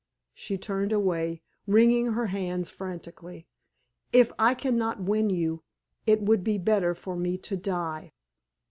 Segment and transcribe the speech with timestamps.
[0.33, 3.45] She turned away, wringing her hands frantically.
[4.11, 5.61] "If I can not win you,
[6.07, 8.13] it would be better for me to die!"